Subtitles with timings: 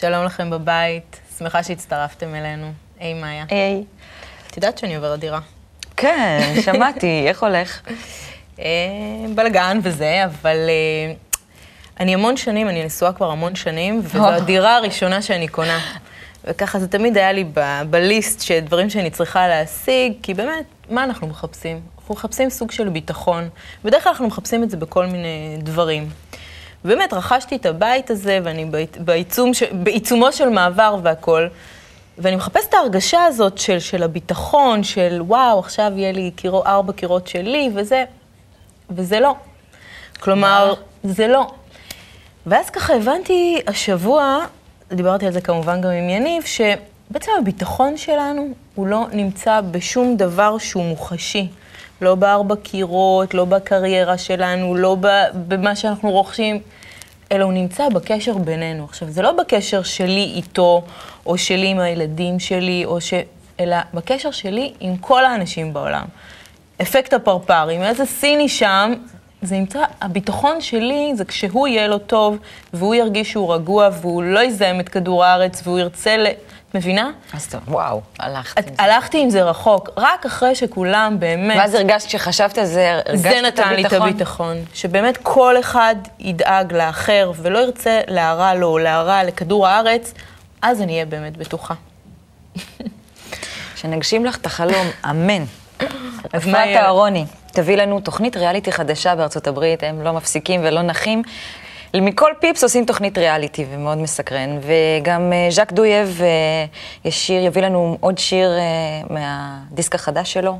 [0.00, 2.72] שלום לכם בבית, שמחה שהצטרפתם אלינו.
[3.00, 3.44] היי, מאיה.
[3.48, 3.84] היי.
[4.50, 5.40] את יודעת שאני עוברת דירה.
[5.96, 7.80] כן, שמעתי, איך הולך?
[8.60, 8.64] אה,
[9.34, 11.14] בלגן וזה, אבל אה,
[12.00, 14.28] אני המון שנים, אני נשואה כבר המון שנים, וזו.
[14.28, 15.78] הדירה הראשונה שאני קונה.
[16.44, 21.04] וככה זה תמיד היה לי ב- בליסט של דברים שאני צריכה להשיג, כי באמת, מה
[21.04, 21.80] אנחנו מחפשים?
[21.98, 23.48] אנחנו מחפשים סוג של ביטחון.
[23.84, 26.08] בדרך כלל אנחנו מחפשים את זה בכל מיני דברים.
[26.84, 29.50] באמת, רכשתי את הבית הזה, ואני בעיצ- בעיצום.
[29.72, 31.48] בעיצומו של מעבר והכול,
[32.18, 36.92] ואני מחפשת את ההרגשה הזאת של, של הביטחון, של וואו, עכשיו יהיה לי קירו, ארבע
[36.92, 38.04] קירות שלי, וזה,
[38.90, 39.34] וזה לא.
[40.20, 40.74] כלומר,
[41.04, 41.46] זה לא.
[42.46, 44.38] ואז ככה הבנתי השבוע,
[44.92, 50.58] דיברתי על זה כמובן גם עם יניב, שבעצם הביטחון שלנו הוא לא נמצא בשום דבר
[50.58, 51.48] שהוא מוחשי.
[52.00, 54.96] לא בארבע קירות, לא בקריירה שלנו, לא
[55.48, 56.60] במה שאנחנו רוכשים,
[57.32, 58.84] אלא הוא נמצא בקשר בינינו.
[58.84, 60.82] עכשיו, זה לא בקשר שלי איתו,
[61.26, 63.14] או שלי עם הילדים שלי, או ש...
[63.60, 66.04] אלא בקשר שלי עם כל האנשים בעולם.
[66.82, 68.92] אפקט הפרפר, עם איזה סיני שם,
[69.42, 72.38] זה נמצא, הביטחון שלי זה כשהוא יהיה לו טוב,
[72.72, 76.26] והוא ירגיש שהוא רגוע, והוא לא יזהם את כדור הארץ, והוא ירצה ל...
[76.70, 77.10] את מבינה?
[77.32, 78.82] אז טוב, וואו, הלכת את, עם זה.
[78.82, 81.56] הלכתי עם זה רחוק, רק אחרי שכולם באמת...
[81.58, 86.72] ואז הרגשת, כשחשבת על זה, הרגשת זה נתן לי את הביטחון, שבאמת כל אחד ידאג
[86.72, 90.14] לאחר ולא ירצה להרע לו או להרע לכדור הארץ,
[90.62, 91.74] אז אני אהיה באמת בטוחה.
[93.76, 95.44] שנגשים לך את החלום, אמן.
[96.32, 96.84] אז מה אפרת יהיה?
[96.84, 101.22] אהרוני, תביא לנו תוכנית ריאליטי חדשה בארצות הברית, הם לא מפסיקים ולא נחים.
[101.94, 106.28] מכל פיפס עושים תוכנית ריאליטי ומאוד מסקרן, וגם אה, ז'אק דויב אה,
[107.04, 108.62] יש שיר, יביא לנו עוד שיר אה,
[109.10, 110.58] מהדיסק החדש שלו.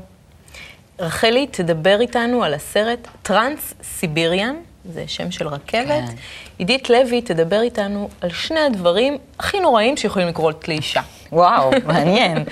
[0.99, 4.55] רחלי תדבר איתנו על הסרט טרנס סיביריאן,
[4.85, 5.85] זה שם של רכבת.
[5.87, 6.05] כן.
[6.57, 11.01] עידית לוי תדבר איתנו על שני הדברים הכי נוראים שיכולים לקרות לאישה.
[11.31, 12.43] וואו, מעניין.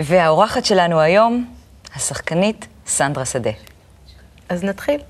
[0.00, 1.54] והאורחת שלנו היום,
[1.94, 3.50] השחקנית סנדרה שדה.
[4.48, 5.00] אז נתחיל.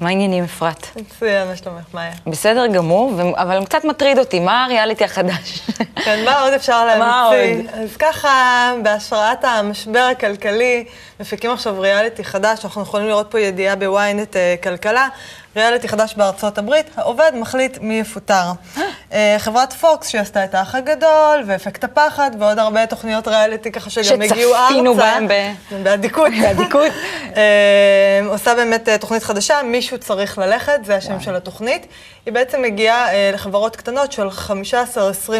[0.00, 0.86] מה העניינים, אפרת?
[0.96, 2.12] מצוין, מה שלומך, מאיה?
[2.26, 5.60] בסדר גמור, אבל קצת מטריד אותי, מה הריאליטי החדש?
[6.04, 7.70] כן, מה עוד אפשר מה להמציא?
[7.72, 10.84] אז ככה, בהשראת המשבר הכלכלי,
[11.20, 15.08] מפיקים עכשיו ריאליטי חדש, אנחנו יכולים לראות פה ידיעה בוויינט אה, כלכלה,
[15.56, 18.44] ריאליטי חדש בארצות הברית, העובד מחליט מי יפוטר.
[19.12, 24.22] אה, חברת פוקס, שעשתה את האח הגדול, ואפקט הפחד, ועוד הרבה תוכניות ריאליטי ככה שגם
[24.22, 24.66] הגיעו ארצה.
[24.68, 25.52] שצפינו בהם ב-
[25.84, 26.32] באדיקות.
[26.42, 26.92] באדיקות.
[27.36, 31.86] אה, עושה באמת אה, תוכנית חדשה, מישהו צריך ללכת, זה השם של התוכנית.
[32.26, 34.52] היא בעצם מגיעה לחברות קטנות של 15-20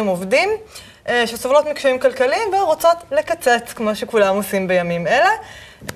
[0.07, 0.49] עובדים,
[1.25, 5.29] שסובלות מקשיים כלכליים ורוצות לקצץ, כמו שכולם עושים בימים אלה.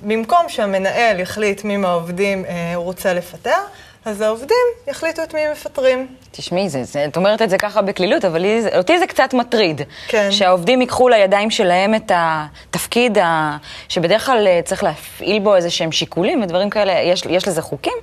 [0.01, 2.45] במקום שהמנהל יחליט מי מהעובדים
[2.75, 3.57] הוא רוצה לפטר,
[4.05, 4.57] אז העובדים
[4.87, 6.07] יחליטו את מי הם מפטרים.
[6.31, 9.81] תשמעי, זה, זה, את אומרת את זה ככה בקלילות, אבל לי, אותי זה קצת מטריד.
[10.07, 10.31] כן.
[10.31, 13.57] שהעובדים ייקחו לידיים שלהם את התפקיד ה...
[13.89, 16.93] שבדרך כלל אה, צריך להפעיל בו איזה שהם שיקולים ודברים כאלה.
[16.93, 17.93] יש, יש לזה חוקים?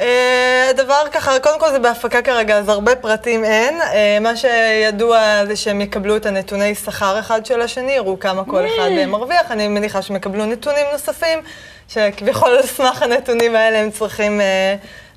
[0.00, 3.80] אה, הדבר ככה, קודם כל זה בהפקה כרגע, אז הרבה פרטים אין.
[3.80, 8.66] אה, מה שידוע זה שהם יקבלו את הנתוני שכר אחד של השני, יראו כמה כל
[8.66, 9.50] אחד מרוויח.
[9.50, 11.38] אני מניחה שהם יקבלו נתונים נוספים,
[11.88, 14.40] שכביכול על סמך הנתונים האלה הם צריכים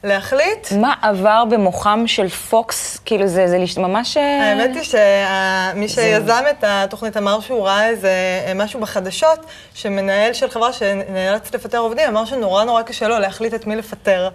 [0.06, 0.72] להחליט.
[0.72, 2.98] מה עבר במוחם של פוקס?
[3.06, 4.18] כאילו, זה, זה ממש...
[4.18, 8.10] אה, האמת היא שמי שיזם את התוכנית אמר שהוא ראה איזה
[8.48, 9.40] אה, משהו בחדשות,
[9.74, 14.30] שמנהל של חברה שנאלץ לפטר עובדים, אמר שנורא נורא קשה לו להחליט את מי לפטר.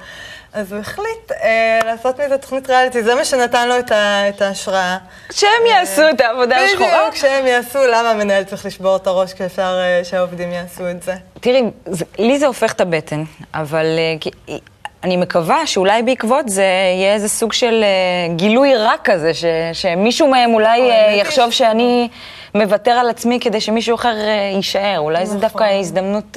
[0.53, 4.43] אז הוא החליט אה, לעשות מזה תוכנית ריאליטי, זה מה שנתן לו את, ה, את
[4.43, 4.97] ההשראה.
[5.33, 6.89] שהם יעשו את העבודה השחורה.
[7.01, 11.15] בדיוק, שהם יעשו, למה המנהל צריך לשבור את הראש כשאפשר אה, שהעובדים יעשו את זה?
[11.41, 13.25] תראי, זה, לי זה הופך את הבטן,
[13.55, 14.59] אבל אה, כי-
[15.05, 16.65] אני מקווה שאולי בעקבות זה
[16.97, 21.59] יהיה איזה סוג של אה, גילוי רע כזה, ש, שמישהו מהם אולי אה, יחשוב ש-
[21.59, 22.09] שאני
[22.55, 24.99] מוותר על עצמי כדי שמישהו אחר אה, יישאר.
[24.99, 25.41] אולי זו נכון.
[25.41, 26.37] דווקא הזדמנות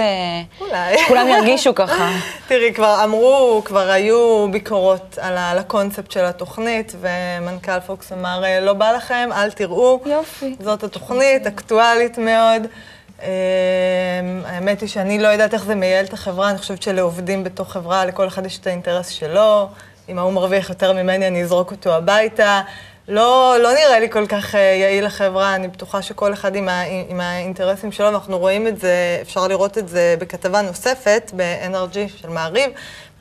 [0.62, 0.98] אולי.
[0.98, 2.10] שכולם ירגישו ככה.
[2.48, 8.44] תראי, כבר אמרו, כבר היו ביקורות על, ה- על הקונספט של התוכנית, ומנכ"ל פוקס אמר,
[8.46, 10.00] "אה, לא בא לכם, אל תראו.
[10.06, 10.56] יופי.
[10.60, 12.68] זאת התוכנית, אקטואלית מאוד.
[13.24, 13.30] אה,
[14.46, 18.06] האמת היא שאני לא יודעת איך זה מייעל את החברה, אני חושבת שלעובדים בתוך חברה,
[18.06, 19.70] לכל אחד יש את האינטרס שלו.
[20.10, 22.62] אם ההוא מרוויח יותר ממני, אני אזרוק אותו הביתה.
[23.08, 26.82] לא, לא נראה לי כל כך אה, יעיל לחברה, אני בטוחה שכל אחד עם, ה,
[27.10, 32.30] עם האינטרסים שלו, ואנחנו רואים את זה, אפשר לראות את זה בכתבה נוספת ב-NRG של
[32.30, 32.72] מעריב.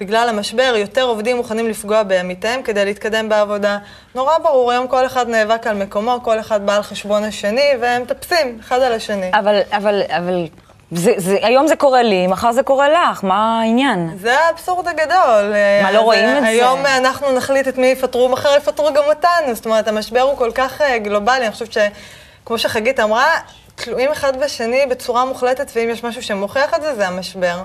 [0.03, 3.79] בגלל המשבר, יותר עובדים מוכנים לפגוע בעמיתיהם כדי להתקדם בעבודה.
[4.15, 8.03] נורא ברור, היום כל אחד נאבק על מקומו, כל אחד בא על חשבון השני, והם
[8.03, 9.31] מטפסים אחד על השני.
[9.35, 10.47] אבל, אבל, אבל
[10.91, 14.11] זה, זה, היום זה קורה לי, מחר זה קורה לך, מה העניין?
[14.21, 15.53] זה האבסורד הגדול.
[15.83, 16.49] מה, לא רואים את זה?
[16.49, 19.55] היום אנחנו נחליט את מי יפטרו, מחר יפטרו גם אותנו.
[19.55, 23.27] זאת אומרת, המשבר הוא כל כך אה, גלובלי, אני חושבת שכמו שחגית אמרה,
[23.75, 27.63] תלויים אחד בשני בצורה מוחלטת, ואם יש משהו שמוכיח את זה, זה המשבר.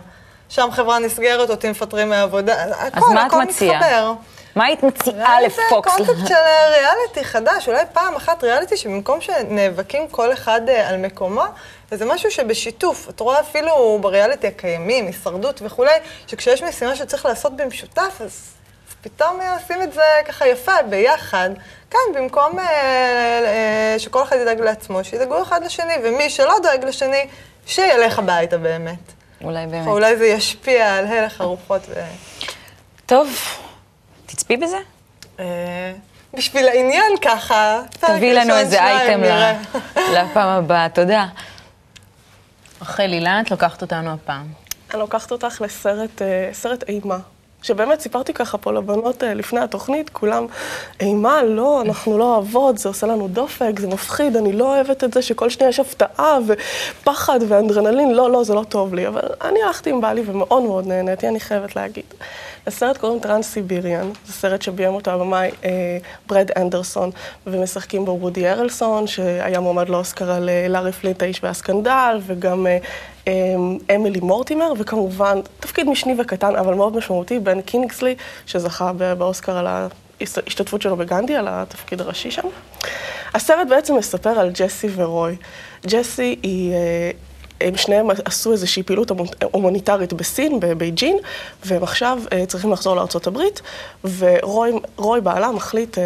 [0.50, 4.14] שם חברה נסגרת, אותי מפטרים מהעבודה, הכל, הכל מתחבר.
[4.58, 5.92] מה היית מציעה לפוקס?
[5.92, 6.36] זה קונספט של
[6.70, 11.44] ריאליטי חדש, אולי פעם אחת ריאליטי שבמקום שנאבקים כל אחד אה, על מקומו,
[11.92, 15.92] וזה משהו שבשיתוף, את רואה אפילו בריאליטי הקיימים, הישרדות וכולי,
[16.28, 18.54] שכשיש משימה שצריך לעשות במשותף, אז
[19.02, 21.50] פתאום עושים את זה ככה יפה, ביחד.
[21.92, 27.28] כאן, במקום אה, אה, שכל אחד ידאג לעצמו, שידאגו אחד לשני, ומי שלא דואג לשני,
[27.66, 29.17] שילך הביתה באמת.
[29.44, 29.88] אולי באמת.
[29.88, 31.82] אולי זה ישפיע על הלך הרוחות.
[31.90, 31.94] ו...
[33.06, 33.30] טוב,
[34.26, 34.78] תצפי בזה?
[35.40, 35.94] אה,
[36.34, 37.82] בשביל העניין ככה.
[38.00, 39.22] תביאי לנו איזה אייטם
[40.14, 41.26] לפעם הבאה, תודה.
[42.82, 44.48] רחלי, לאן את לוקחת אותנו הפעם?
[44.92, 46.22] אני לוקחת אותך לסרט
[46.54, 47.18] סרט אימה.
[47.62, 50.46] שבאמת סיפרתי ככה פה לבנות לפני התוכנית, כולם,
[51.00, 55.14] אימה, לא, אנחנו לא אוהבות, זה עושה לנו דופק, זה מפחיד, אני לא אוהבת את
[55.14, 59.08] זה שכל שניה יש הפתעה ופחד ואדרנלין, לא, לא, זה לא טוב לי.
[59.08, 62.04] אבל אני הלכתי עם בעלי ומאוד מאוד נהניתי, אני חייבת להגיד.
[62.68, 67.12] הסרט קוראים טרנס-סיביריאן, זה סרט שביים אותו הבמאי אה, ברד אנדרסון,
[67.48, 72.72] ומשחקים בו וודי הרלסון, שהיה מועמד לאוסקר על אה, לארי פלינט האיש והסקנדל, וגם אה,
[72.72, 72.78] אה,
[73.96, 78.16] אמילי מורטימר, וכמובן, תפקיד משני וקטן, אבל מאוד משמעותי, בן קינגסלי,
[78.46, 82.48] שזכה באוסקר על ההשתתפות שלו בגנדי, על התפקיד הראשי שם.
[83.34, 85.36] הסרט בעצם מספר על ג'סי ורוי.
[85.88, 86.74] ג'סי היא...
[86.74, 87.12] אה,
[87.62, 89.12] הם שניהם עשו איזושהי פעילות
[89.52, 91.18] הומניטרית בסין, בבייג'ין,
[91.66, 93.40] והם עכשיו uh, צריכים לחזור לארה"ב,
[94.18, 96.02] ורוי בעלה מחליט, uh,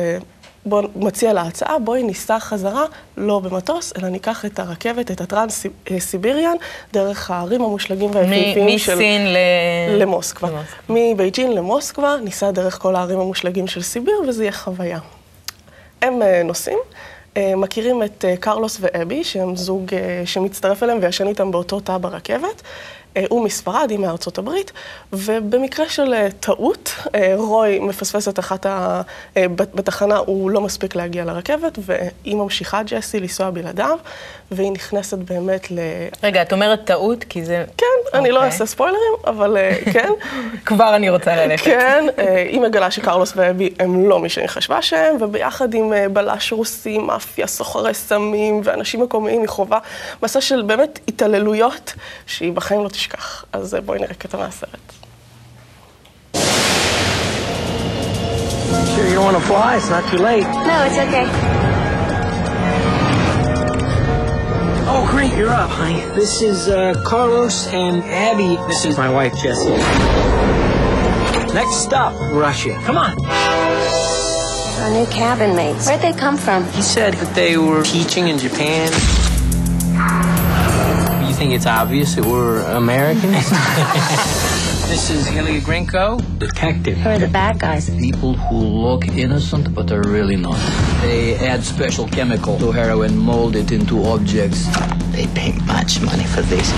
[0.65, 2.85] בוא, מציע לה הצעה, בואי ניסע חזרה,
[3.17, 6.55] לא במטוס, אלא ניקח את הרכבת, את הטרנס-סיביריאן,
[6.93, 8.95] דרך הערים המושלגים והיפהפיים של...
[8.95, 9.37] מסין ל...
[10.01, 10.61] למוסקבה.
[10.89, 14.99] מבייג'ין למוסקבה, ניסע דרך כל הערים המושלגים של סיביר, וזה יהיה חוויה.
[16.01, 16.79] הם uh, נוסעים.
[17.37, 21.97] אה, מכירים את אה, קרלוס ואבי, שהם זוג אה, שמצטרף אליהם וישן איתם באותו תא
[21.97, 22.61] ברכבת.
[23.17, 24.71] אה, הוא מספרד, היא מארצות הברית,
[25.13, 29.01] ובמקרה של אה, טעות, אה, רוי מפספס את אחת ה...
[29.55, 33.97] בתחנה, הוא לא מספיק להגיע לרכבת, והיא ממשיכה, ג'סי, לנסוע בלעדיו,
[34.51, 35.79] והיא נכנסת באמת ל...
[36.23, 37.65] רגע, את אומרת טעות, כי זה...
[37.77, 38.17] כן, okay.
[38.17, 38.51] אני לא אוקיי.
[38.51, 39.57] אעשה ספוילרים, אבל
[39.93, 40.09] כן.
[40.65, 41.65] כבר אני רוצה ללכת.
[41.65, 42.05] כן,
[42.49, 47.47] היא מגלה שקרלוס ואבי הם לא מי שהיא חשבה שהם, וביחד עם בלש רוסי, מאפיה,
[47.47, 49.79] סוחרי סמים ואנשים מקומיים, היא חווה
[50.23, 51.93] מסע של באמת התעללויות,
[52.25, 53.44] שהיא בחיים לא תשכח.
[53.52, 54.92] אז בואי נראה קטע מהסרט.
[58.96, 59.76] Sure you don't want to fly?
[59.76, 60.48] It's not too late.
[60.70, 61.26] No, it's okay.
[64.88, 66.00] Oh, great, you're up, honey.
[66.14, 68.56] This is uh, Carlos and Abby.
[68.68, 69.76] This is my wife, Jessie.
[71.52, 72.74] Next stop, Russia.
[72.86, 73.12] Come on.
[74.82, 75.86] Our new cabin mates.
[75.86, 76.64] Where'd they come from?
[76.70, 78.88] He said that they were teaching in Japan
[81.41, 83.49] think it's obvious that we're Americans.
[84.91, 86.99] this is Ilya Grinko, detective.
[86.99, 87.89] Who are the bad guys?
[87.89, 90.59] People who look innocent, but are really not.
[91.01, 94.67] They add special chemical to heroin, mold it into objects.
[95.13, 96.69] They pay much money for this.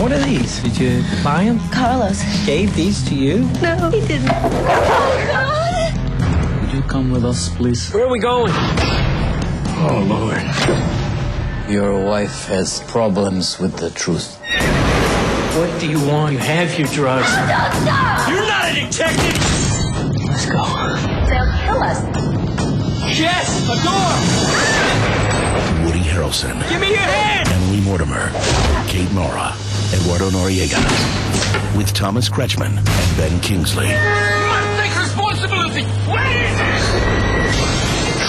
[0.00, 0.58] What are these?
[0.64, 1.60] Did you buy them?
[1.70, 2.20] Carlos.
[2.46, 3.44] Gave these to you?
[3.62, 4.32] No, he didn't.
[4.32, 6.62] Oh, God!
[6.62, 7.92] Would you come with us, please?
[7.92, 8.50] Where are we going?
[9.86, 11.07] Oh, Lord.
[11.68, 14.38] Your wife has problems with the truth.
[15.54, 16.32] What do you want?
[16.32, 17.28] You have your drugs.
[17.28, 19.36] You're not a detective!
[20.24, 20.64] Let's go.
[21.28, 22.00] They'll kill us.
[23.20, 24.16] Yes, a door!
[25.84, 26.58] Woody Harrelson.
[26.70, 27.48] Give me your hand!
[27.50, 28.30] Emily Mortimer.
[28.86, 29.54] Kate Mara.
[29.92, 30.80] Eduardo Noriega.
[31.76, 33.88] With Thomas Kretschmann and Ben Kingsley.
[33.88, 35.84] You must take responsibility!
[36.08, 36.82] What is this?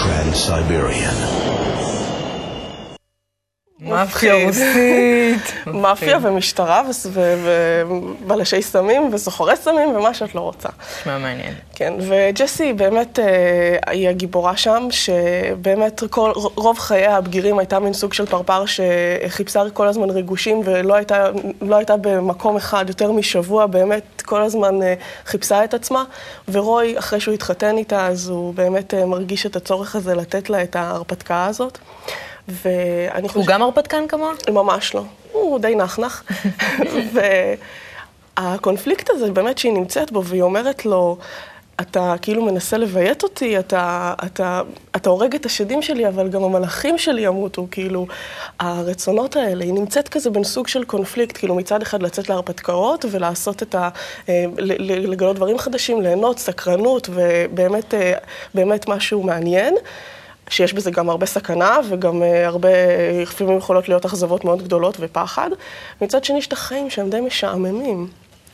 [0.02, 1.99] Trans-Siberian.
[3.90, 4.34] מאפיה.
[4.46, 5.52] רוסית.
[5.66, 6.82] מאפיה ומשטרה
[7.12, 10.68] ובלשי סמים וסוחרי סמים ומה שאת לא רוצה.
[11.00, 11.54] נשמע מעניין.
[11.74, 18.12] כן, וג'סי באמת אה, היא הגיבורה שם, שבאמת כל, רוב חייה הבגירים הייתה מין סוג
[18.12, 21.30] של פרפר שחיפשה כל הזמן ריגושים ולא הייתה,
[21.60, 24.94] לא הייתה במקום אחד יותר משבוע, באמת כל הזמן אה,
[25.26, 26.04] חיפשה את עצמה.
[26.48, 30.62] ורוי, אחרי שהוא התחתן איתה, אז הוא באמת אה, מרגיש את הצורך הזה לתת לה
[30.62, 31.78] את ההרפתקה הזאת.
[32.48, 34.32] ואני הוא גם הרפתקן כמוה?
[34.50, 35.02] ממש לא.
[35.32, 36.24] הוא די נחנח.
[38.36, 41.16] והקונפליקט הזה, באמת שהיא נמצאת בו, והיא אומרת לו,
[41.80, 44.62] אתה כאילו מנסה לביית אותי, אתה, אתה,
[44.96, 48.06] אתה הורג את השדים שלי, אבל גם המלאכים שלי ימותו, כאילו,
[48.60, 53.62] הרצונות האלה, היא נמצאת כזה בין סוג של קונפליקט, כאילו מצד אחד לצאת להרפתקאות ולעשות
[53.62, 53.88] את ה...
[54.28, 58.12] אה, לגלות דברים חדשים, ליהנות, סקרנות, ובאמת אה,
[58.54, 59.74] באמת משהו מעניין.
[60.50, 62.68] שיש בזה גם הרבה סכנה וגם אה, הרבה,
[63.22, 65.50] לפעמים יכולות להיות אכזבות מאוד גדולות ופחד.
[66.00, 68.06] מצד שני, יש את החיים שהם די משעממים.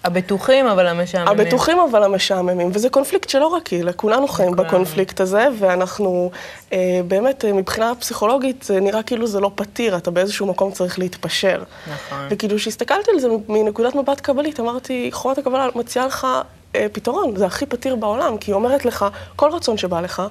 [0.06, 1.40] הבטוחים, אבל המשעממים.
[1.40, 4.68] הבטוחים אבל המשעממים, וזה קונפליקט שלא רק היא, כולנו חיים כולנו.
[4.68, 6.30] בקונפליקט הזה, ואנחנו
[6.72, 10.98] אה, באמת, אה, מבחינה פסיכולוגית, זה נראה כאילו זה לא פתיר, אתה באיזשהו מקום צריך
[10.98, 11.62] להתפשר.
[11.92, 12.26] נכון.
[12.30, 16.26] וכאילו, כשהסתכלתי על זה מנקודת מבט קבלית, אמרתי, חומת הקבלה מציעה לך
[16.74, 20.22] אה, פתרון, זה הכי פתיר בעולם, כי היא אומרת לך, כל רצון שבא לך,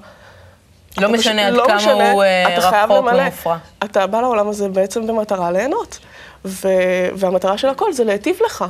[0.98, 3.06] לא משנה עד לא כמה משנה, הוא אה, רחוק.
[3.06, 3.58] ומופרע.
[3.84, 6.00] אתה בא לעולם הזה בעצם במטרה ליהנות,
[6.46, 6.68] ו...
[7.16, 8.66] והמטרה של הכל זה להיטיב לך.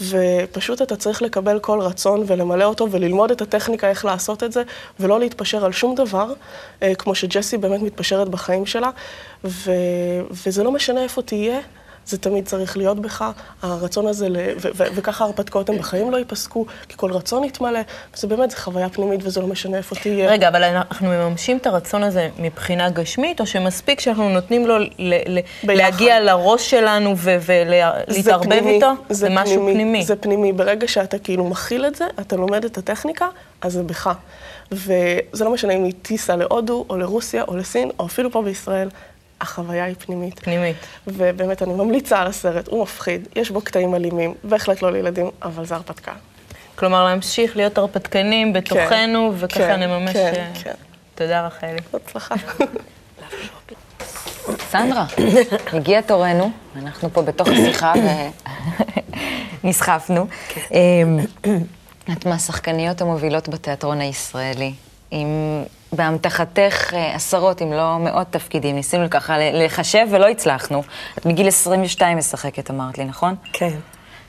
[0.00, 4.62] ופשוט אתה צריך לקבל כל רצון ולמלא אותו וללמוד את הטכניקה איך לעשות את זה,
[5.00, 6.32] ולא להתפשר על שום דבר,
[6.82, 8.90] אה, כמו שג'סי באמת מתפשרת בחיים שלה,
[9.44, 9.72] ו...
[10.30, 11.60] וזה לא משנה איפה תהיה.
[12.06, 13.24] זה תמיד צריך להיות בך,
[13.62, 14.36] הרצון הזה, ל...
[14.36, 17.80] ו- ו- וככה ההרפתקאות הם בחיים לא ייפסקו, כי כל רצון יתמלא,
[18.14, 20.30] וזה באמת, זה חוויה פנימית וזה לא משנה איפה תהיה.
[20.30, 24.88] רגע, אבל אנחנו מממשים את הרצון הזה מבחינה גשמית, או שמספיק שאנחנו נותנים לו ל-
[24.98, 25.40] ל-.
[25.64, 28.90] להגיע לראש שלנו ולהתערבב פנימי, איתו?
[29.10, 30.04] זה משהו פנימי.
[30.04, 30.52] זה פנימי.
[30.52, 33.26] ברגע שאתה כאילו מכיל את זה, אתה לומד את הטכניקה,
[33.60, 34.10] אז זה בך.
[34.72, 38.88] וזה לא משנה אם היא טיסה להודו, או לרוסיה, או לסין, או אפילו פה בישראל,
[39.42, 40.38] החוויה היא פנימית.
[40.38, 40.76] פנימית.
[41.06, 45.64] ובאמת, אני ממליצה על הסרט, הוא מפחיד, יש בו קטעים אלימים, בהחלט לא לילדים, אבל
[45.64, 46.12] זה הרפתקה.
[46.74, 50.12] כלומר, להמשיך להיות הרפתקנים בתוכנו, וככה כן, נממש...
[50.12, 50.74] כן, אה, כן.
[51.14, 51.78] תודה, רחלי.
[51.92, 52.34] בהצלחה.
[54.70, 55.06] סנדרה,
[55.72, 57.92] הגיע תורנו, אנחנו פה בתוך השיחה
[59.64, 60.26] ונסחפנו.
[60.72, 61.18] אמ,
[62.12, 64.72] את מהשחקניות המובילות בתיאטרון הישראלי,
[65.12, 65.28] עם
[65.92, 68.76] באמתחתך אה, עשרות, אם לא מאות תפקידים.
[68.76, 70.82] ניסינו ככה לחשב ולא הצלחנו.
[71.18, 73.34] את מגיל 22 משחקת, אמרת לי, נכון?
[73.52, 73.70] כן.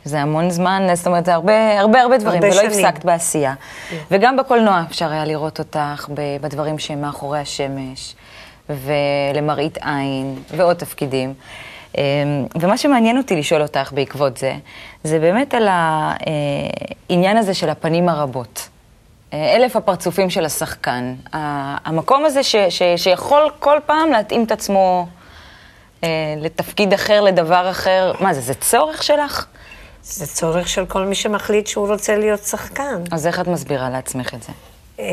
[0.05, 2.85] זה המון זמן, זאת אומרת, זה הרבה הרבה, הרבה דברים, הרבה ולא שנים.
[2.85, 3.53] הפסקת בעשייה.
[4.11, 6.07] וגם בקולנוע אפשר היה לראות אותך
[6.41, 8.15] בדברים שהם מאחורי השמש,
[8.69, 11.33] ולמראית עין, ועוד תפקידים.
[11.97, 12.01] אמ,
[12.61, 14.53] ומה שמעניין אותי לשאול אותך בעקבות זה,
[15.03, 18.69] זה באמת על העניין הזה של הפנים הרבות.
[19.33, 21.15] אה, אלף הפרצופים של השחקן.
[21.85, 25.07] המקום הזה ש, ש, שיכול כל פעם להתאים את עצמו
[26.03, 28.13] אה, לתפקיד אחר, לדבר אחר.
[28.19, 29.45] מה זה, זה צורך שלך?
[30.03, 33.03] זה צורך של כל מי שמחליט שהוא רוצה להיות שחקן.
[33.11, 34.51] אז איך את מסבירה לעצמך את זה?
[34.99, 35.05] אה,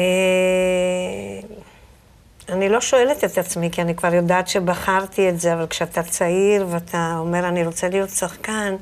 [2.49, 6.67] אני לא שואלת את עצמי, כי אני כבר יודעת שבחרתי את זה, אבל כשאתה צעיר
[6.71, 8.77] ואתה אומר, אני רוצה להיות שחקן,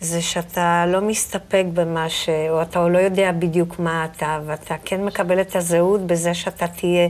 [0.00, 2.28] זה שאתה לא מסתפק במה ש...
[2.50, 7.08] או אתה לא יודע בדיוק מה אתה, ואתה כן מקבל את הזהות בזה שאתה תהיה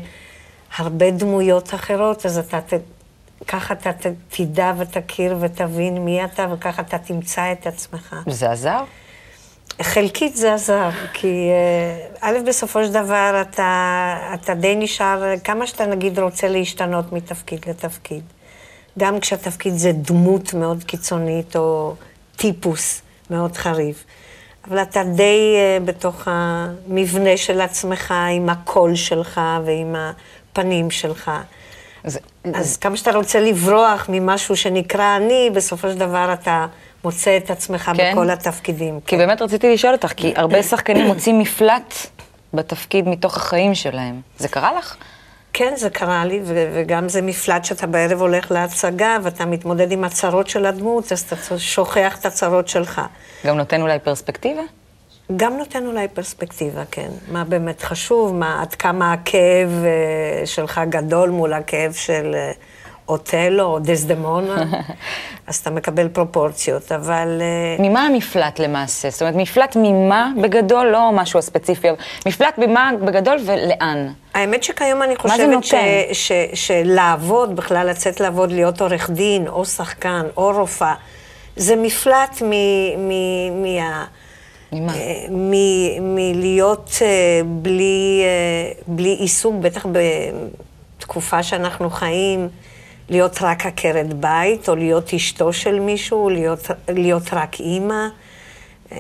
[0.77, 2.61] הרבה דמויות אחרות, אז אתה...
[2.61, 2.73] ת...
[3.49, 8.17] ככה אתה ת- תדע ותכיר ותבין מי אתה, וככה אתה תמצא את עצמך.
[8.27, 8.81] זה עזר?
[9.83, 15.87] חלקית זה עזר, כי אה, א', בסופו של דבר אתה, אתה די נשאר, כמה שאתה
[15.87, 18.23] נגיד רוצה להשתנות מתפקיד לתפקיד.
[18.99, 21.95] גם כשהתפקיד זה דמות מאוד קיצונית או
[22.39, 24.05] טיפוס מאוד חריף.
[24.69, 31.31] אבל אתה די אה, בתוך המבנה של עצמך, עם הקול שלך ועם הפנים שלך.
[32.05, 32.19] זה,
[32.55, 36.67] אז כמה שאתה רוצה לברוח ממשהו שנקרא אני, בסופו של דבר אתה
[37.05, 38.13] מוצא את עצמך כן?
[38.13, 39.01] בכל התפקידים.
[39.07, 41.95] כי באמת רציתי לשאול אותך, כי הרבה שחקנים מוצאים מפלט
[42.55, 44.21] בתפקיד מתוך החיים שלהם.
[44.39, 44.97] זה קרה לך?
[45.59, 50.05] כן, זה קרה לי, ו- וגם זה מפלט שאתה בערב הולך להצגה, ואתה מתמודד עם
[50.05, 53.01] הצרות של הדמות, אז אתה שוכח את הצרות שלך.
[53.47, 54.63] גם נותן אולי פרספקטיבה?
[55.37, 57.09] גם נותן אולי פרספקטיבה, כן.
[57.29, 62.53] מה באמת חשוב, מה, עד כמה הכאב אה, שלך גדול מול הכאב של אה,
[63.09, 64.65] אוטלו או דסדמונה,
[65.47, 67.39] אז אתה מקבל פרופורציות, אבל...
[67.41, 69.11] אה, ממה המפלט למעשה?
[69.11, 74.13] זאת אומרת, מפלט ממה בגדול, לא משהו ספציפי, אבל מפלט ממה בגדול ולאן?
[74.35, 75.65] האמת שכיום אני חושבת?
[75.65, 75.75] ש,
[76.13, 80.95] ש, שלעבוד, בכלל לצאת לעבוד, להיות עורך דין, או שחקן, או רופאה,
[81.57, 82.51] זה מפלט מ...
[83.09, 83.63] מ,
[84.73, 84.95] ממה?
[84.95, 88.23] אה, מ- מלהיות אה, בלי,
[88.87, 89.87] בלי עיסוק, בטח
[90.99, 92.49] בתקופה שאנחנו חיים,
[93.11, 98.07] להיות רק עקרת בית, או להיות אשתו של מישהו, להיות, להיות רק אימא.
[98.93, 98.99] אה,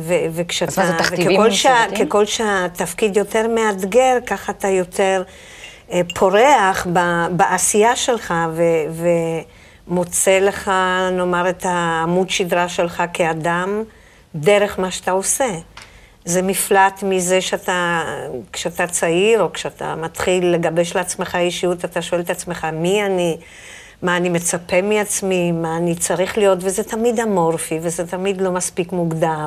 [0.00, 0.72] ו- וכשאתה...
[0.72, 2.06] אז מה זה, תכתיבים מסורתיים?
[2.06, 5.22] ככל שהתפקיד יותר מאתגר, ככה אתה יותר
[5.92, 9.04] אה, פורח ב- בעשייה שלך ו-
[9.88, 10.70] ומוצא לך,
[11.12, 13.82] נאמר, את העמוד שדרה שלך כאדם
[14.34, 15.48] דרך מה שאתה עושה.
[16.24, 18.02] זה מפלט מזה שאתה,
[18.52, 23.36] כשאתה צעיר או כשאתה מתחיל לגבש לעצמך אישיות, אתה שואל את עצמך, מי אני?
[24.02, 28.92] מה אני מצפה מעצמי, מה אני צריך להיות, וזה תמיד אמורפי, וזה תמיד לא מספיק
[28.92, 29.46] מוגדר.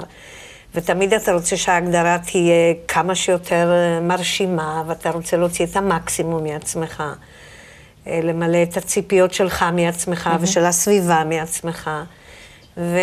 [0.75, 7.03] ותמיד אתה רוצה שההגדרה תהיה כמה שיותר אה, מרשימה, ואתה רוצה להוציא את המקסימום מעצמך.
[8.07, 11.89] אה, למלא את הציפיות שלך מעצמך ושל הסביבה מעצמך.
[12.77, 12.99] ו...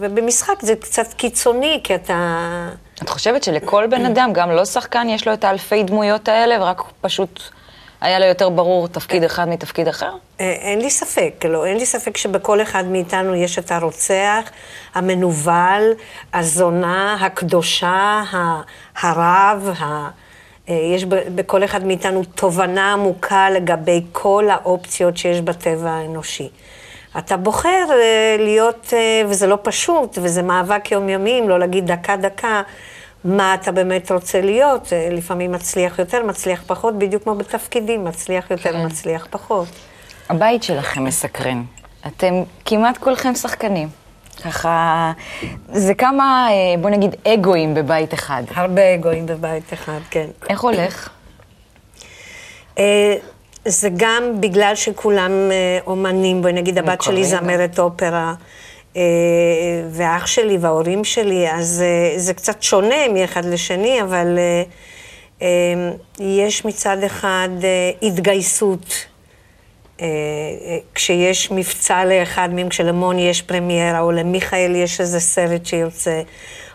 [0.00, 2.68] ובמשחק זה קצת קיצוני, כי אתה...
[3.02, 6.82] את חושבת שלכל בן אדם, גם לא שחקן, יש לו את האלפי דמויות האלה, ורק
[7.00, 7.40] פשוט
[8.00, 10.12] היה לו יותר ברור תפקיד אחד מתפקיד אחר?
[10.40, 14.50] אה, אין לי ספק, לא, אין לי ספק שבכל אחד מאיתנו יש את הרוצח,
[14.94, 15.92] המנוול,
[16.34, 18.22] הזונה, הקדושה,
[19.02, 20.08] הרב, ה...
[20.68, 26.48] אה, יש בכל אחד מאיתנו תובנה עמוקה לגבי כל האופציות שיש בטבע האנושי.
[27.18, 32.62] אתה בוחר אה, להיות, אה, וזה לא פשוט, וזה מאבק יומיומי, אם לא להגיד דקה-דקה,
[33.24, 34.92] מה אתה באמת רוצה להיות.
[34.92, 38.86] אה, לפעמים מצליח יותר, מצליח פחות, בדיוק כמו בתפקידים, מצליח יותר, כן.
[38.86, 39.68] מצליח פחות.
[40.28, 41.62] הבית שלכם מסקרן.
[42.06, 42.34] אתם
[42.64, 43.88] כמעט כולכם שחקנים.
[44.44, 45.12] ככה,
[45.72, 46.48] זה כמה,
[46.80, 48.42] בוא נגיד, אגואים בבית אחד.
[48.54, 50.26] הרבה אגואים בבית אחד, כן.
[50.48, 51.08] איך הולך?
[53.68, 57.24] זה גם בגלל שכולם אה, אומנים, בואי נגיד הבת שלי.
[57.24, 58.34] זמרת אופרה,
[58.96, 59.02] אה,
[59.90, 64.38] ואח שלי וההורים שלי, אז אה, זה קצת שונה מאחד לשני, אבל
[66.20, 67.48] יש מצד אחד
[68.02, 69.06] התגייסות.
[70.94, 76.22] כשיש מבצע לאחד מהם, כשלמוני יש פרמיירה, או למיכאל יש איזה סרט שיוצא,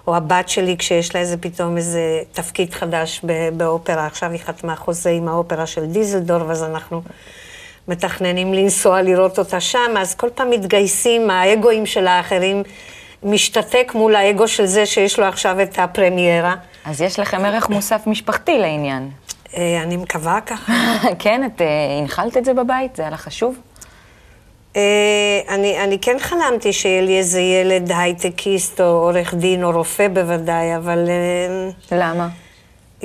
[0.07, 3.21] או הבת שלי כשיש לה איזה פתאום איזה תפקיד חדש
[3.53, 7.01] באופרה, עכשיו היא חתמה חוזה עם האופרה של דיזלדורף, אז אנחנו
[7.87, 12.63] מתכננים לנסוע לראות אותה שם, אז כל פעם מתגייסים, האגואים של האחרים
[13.23, 16.55] משתתק מול האגו של זה שיש לו עכשיו את הפרמיירה.
[16.85, 19.09] אז יש לכם ערך מוסף משפחתי לעניין.
[19.57, 20.73] אה, אני מקווה ככה.
[21.19, 21.67] כן, את אה,
[22.01, 22.95] הנחלת את זה בבית?
[22.95, 23.55] זה היה לך חשוב?
[24.75, 30.07] אה, אני, אני כן חלמתי שיהיה לי איזה ילד הייטקיסט או עורך דין או רופא
[30.07, 31.09] בוודאי, אבל...
[31.09, 32.29] אה, למה?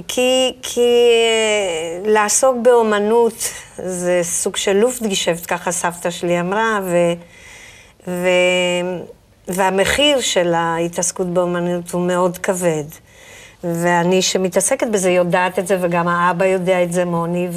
[0.09, 6.97] כי, כי אה, לעסוק באומנות זה סוג של לופטגישפט, ככה סבתא שלי אמרה, ו,
[8.09, 8.29] ו,
[9.49, 12.85] והמחיר של ההתעסקות באומנות הוא מאוד כבד.
[13.65, 17.49] ואני שמתעסקת בזה יודעת את זה, וגם האבא יודע את זה, מוני,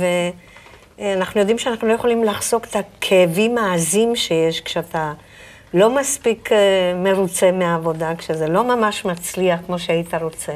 [1.01, 5.13] ואנחנו יודעים שאנחנו לא יכולים לחסוק את הכאבים העזים שיש כשאתה
[5.73, 6.57] לא מספיק אה,
[6.95, 10.53] מרוצה מהעבודה, כשזה לא ממש מצליח כמו שהיית רוצה.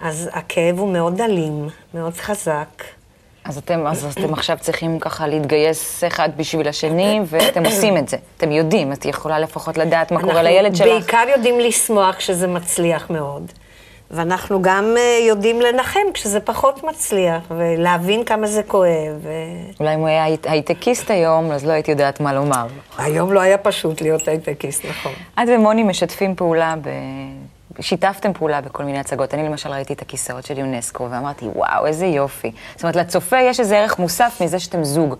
[0.00, 2.84] אז הכאב הוא מאוד אלים, מאוד חזק.
[3.44, 8.16] אז אתם, אז אתם עכשיו צריכים ככה להתגייס אחד בשביל השני, ואתם עושים את זה.
[8.36, 10.86] אתם יודעים, את יכולה לפחות לדעת מה קורה לילד שלך.
[10.86, 13.52] אנחנו בעיקר יודעים לשמוח כשזה מצליח מאוד.
[14.10, 18.88] ואנחנו גם אה, יודעים לנחם כשזה פחות מצליח, ולהבין כמה זה כואב.
[19.22, 19.28] ו...
[19.80, 22.66] אולי אם הוא היה הי- הייטקיסט היום, אז לא הייתי יודעת מה לומר.
[22.98, 25.12] היום לא היה פשוט להיות הייטקיסט, נכון.
[25.34, 26.88] את ומוני משתפים פעולה ב...
[27.80, 29.34] שיתפתם פעולה בכל מיני הצגות.
[29.34, 32.52] אני למשל ראיתי את הכיסאות של יונסקו, ואמרתי, וואו, איזה יופי.
[32.74, 35.14] זאת אומרת, לצופה יש איזה ערך מוסף מזה שאתם זוג.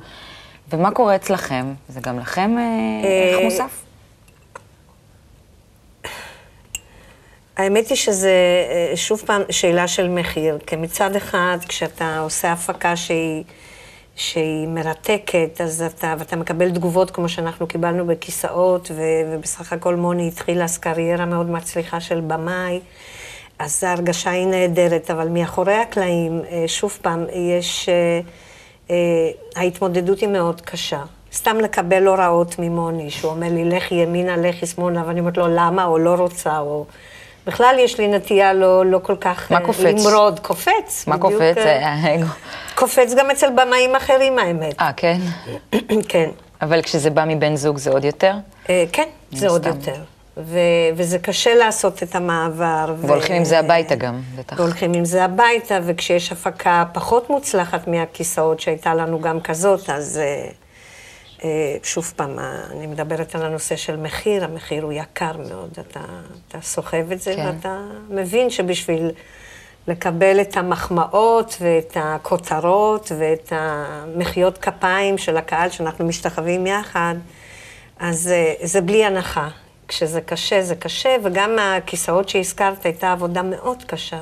[0.72, 1.64] ומה קורה אצלכם?
[1.88, 3.87] זה גם לכם אה, ערך אה, מוסף?
[7.58, 8.32] האמת היא שזה
[8.70, 10.58] אה, שוב פעם שאלה של מחיר.
[10.66, 13.44] כי מצד אחד, כשאתה עושה הפקה שהיא,
[14.16, 20.28] שהיא מרתקת, אז אתה, ואתה מקבל תגובות כמו שאנחנו קיבלנו בכיסאות, ו, ובסך הכל מוני
[20.28, 22.80] התחילה אז קריירה מאוד מצליחה של במאי,
[23.58, 27.88] אז ההרגשה היא נהדרת, אבל מאחורי הקלעים, אה, שוב פעם, יש...
[27.88, 28.20] אה,
[29.56, 31.02] ההתמודדות היא מאוד קשה.
[31.32, 35.84] סתם לקבל הוראות ממוני, שהוא אומר לי, לכי ימינה, לכי שמאלה, ואני אומרת לו, למה,
[35.84, 36.86] או לא רוצה, או
[37.48, 40.06] בכלל יש לי נטייה לא, לא כל כך מה אה, קופץ?
[40.06, 40.40] למרוד.
[40.40, 41.04] קופץ.
[41.06, 41.56] מה בדיוק, קופץ?
[41.58, 42.26] אה, האגו.
[42.74, 44.80] קופץ גם אצל במאים אחרים, האמת.
[44.80, 45.18] אה, כן?
[46.08, 46.28] כן.
[46.62, 48.34] אבל כשזה בא מבן זוג זה עוד יותר?
[48.70, 49.66] אה, כן, זה מן עוד.
[49.66, 49.94] יותר.
[50.36, 50.58] ו-
[50.96, 52.94] וזה קשה לעשות את המעבר.
[52.98, 54.58] ו- והולכים עם זה הביתה גם, בטח.
[54.60, 60.24] והולכים עם זה הביתה, וככשיש הפקה פחות מוצלחת מהכיסאות, שהייתה לנו גם כזאת, אז אה,
[60.24, 60.48] אה,
[61.82, 65.70] שוב פעם, אה, אני מדברת על הנושא של מחיר, המחיר הוא יקר מאוד.
[65.80, 66.00] אתה,
[66.48, 67.46] אתה סוחב את זה, כן.
[67.46, 67.78] ואתה
[68.10, 69.10] מבין שבשביל
[69.88, 77.14] לקבל את המחמאות ואת הכותרות ואת המחיאות כפיים של הקהל, שאנחנו משתחווים יחד,
[77.98, 79.48] אז אה, זה בלי הנחה.
[79.88, 84.20] כשזה קשה, זה קשה, וגם הכיסאות שהזכרת, הייתה עבודה מאוד קשה.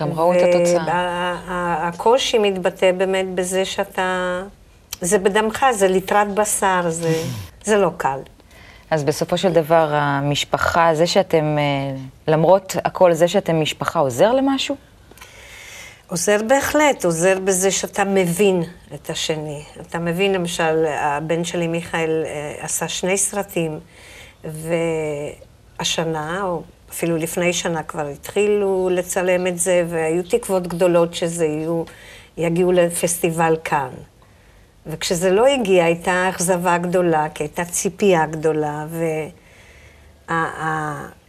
[0.00, 1.36] גם ראו את התוצאה.
[1.48, 4.42] והקושי מתבטא באמת בזה שאתה...
[5.00, 7.22] זה בדמך, זה ליטרת בשר, זה,
[7.64, 8.18] זה לא קל.
[8.90, 11.96] אז בסופו של דבר, המשפחה, זה שאתם, אה,
[12.28, 14.76] למרות הכל, זה שאתם משפחה, עוזר למשהו?
[16.08, 18.62] עוזר בהחלט, עוזר בזה שאתה מבין
[18.94, 19.62] את השני.
[19.80, 23.80] אתה מבין, למשל, הבן שלי מיכאל אה, עשה שני סרטים,
[24.44, 31.84] והשנה, או אפילו לפני שנה כבר התחילו לצלם את זה, והיו תקוות גדולות שזה יהיו,
[32.36, 33.90] יגיעו לפסטיבל כאן.
[34.86, 38.86] וכשזה לא הגיע, הייתה אכזבה גדולה, כי הייתה ציפייה גדולה,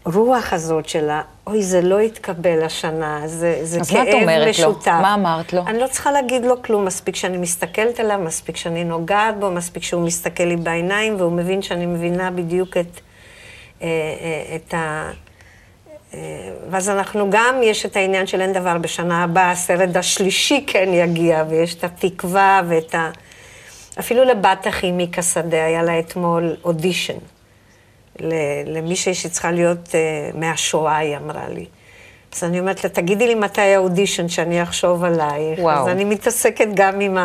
[0.05, 4.45] והרוח הזאת שלה, אוי, זה לא התקבל השנה, זה, זה אז כאב מה את אומרת
[4.45, 4.49] לו?
[4.49, 4.91] משותף.
[5.01, 5.63] מה אמרת לו?
[5.67, 9.83] אני לא צריכה להגיד לו כלום, מספיק שאני מסתכלת עליו, מספיק שאני נוגעת בו, מספיק
[9.83, 12.99] שהוא מסתכל לי בעיניים, והוא מבין שאני מבינה בדיוק את,
[13.81, 15.11] אה, אה, את ה...
[16.13, 16.19] אה,
[16.69, 21.43] ואז אנחנו גם, יש את העניין של אין דבר בשנה הבאה, הסרט השלישי כן יגיע,
[21.49, 23.11] ויש את התקווה ואת ה...
[23.99, 27.17] אפילו לבת אחי מיקה שדה, היה לה אתמול אודישן.
[28.65, 31.65] למישהי שצריכה להיות uh, מהשואה, היא אמרה לי.
[32.35, 35.59] אז אני אומרת לה, תגידי לי מתי האודישן, שאני אחשוב עלייך.
[35.59, 35.81] וואו.
[35.81, 37.17] אז אני מתעסקת גם עם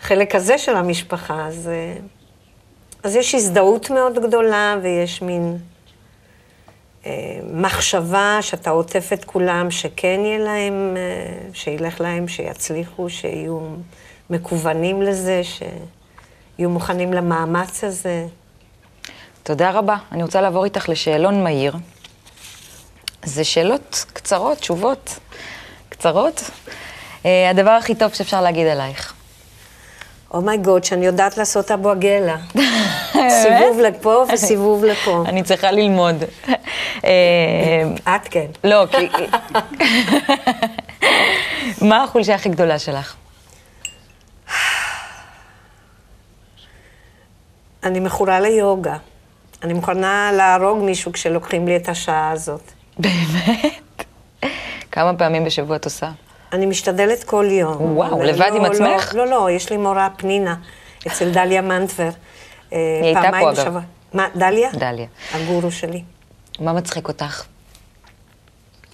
[0.00, 1.94] החלק הזה של המשפחה, אז, אה,
[3.02, 5.58] אז יש הזדהות מאוד גדולה, ויש מין
[7.06, 13.60] אה, מחשבה שאתה עוטף את כולם, שכן יהיה להם, אה, שילך להם, שיצליחו, שיהיו
[14.32, 18.26] מקוונים לזה, שיהיו מוכנים למאמץ הזה.
[19.42, 19.96] תודה רבה.
[20.12, 21.74] אני רוצה לעבור איתך לשאלון מהיר.
[23.24, 25.18] זה שאלות קצרות, תשובות
[25.88, 26.50] קצרות.
[27.26, 29.14] אה, הדבר הכי טוב שאפשר להגיד עלייך.
[30.34, 32.36] אומייגוד, שאני יודעת לעשות אבו-עגלה.
[33.42, 35.24] סיבוב לפה וסיבוב לפה.
[35.28, 36.24] אני צריכה ללמוד.
[37.04, 38.46] אה, את כן.
[38.64, 39.08] לא, כי...
[41.88, 43.14] מה החולשה הכי גדולה שלך?
[47.84, 48.96] אני מכורה ליוגה.
[49.62, 52.72] אני מוכנה להרוג מישהו כשלוקחים לי את השעה הזאת.
[52.98, 54.04] באמת?
[54.92, 56.10] כמה פעמים בשבוע את עושה?
[56.52, 57.96] אני משתדלת כל יום.
[57.96, 59.14] וואו, לבד לא, עם לא, עצמך?
[59.14, 60.56] לא, לא, יש לי מורה פנינה,
[61.06, 62.10] אצל דליה מנטבר.
[62.70, 63.76] היא הייתה פה, אגב.
[64.14, 64.70] מה, דליה?
[64.72, 65.06] דליה.
[65.32, 66.02] הגורו שלי.
[66.60, 67.44] מה מצחיק אותך?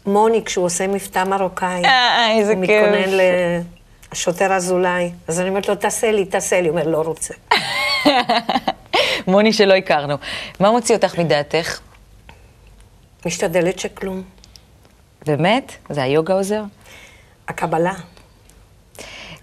[0.06, 1.84] מוני, כשהוא עושה מבטא מרוקאי.
[1.84, 2.82] אה, איזה הוא כיף.
[2.84, 3.18] מתכונן
[4.12, 5.12] לשוטר אזולאי.
[5.28, 6.68] אז אני אומרת לו, תעשה לי, תעשה לי.
[6.68, 7.34] הוא אומר, לא רוצה.
[9.28, 10.16] מוני שלא הכרנו.
[10.60, 11.80] מה מוציא אותך מדעתך?
[13.26, 14.22] משתדלת שכלום.
[15.26, 15.72] באמת?
[15.90, 16.62] זה היוגה עוזר?
[17.48, 17.94] הקבלה,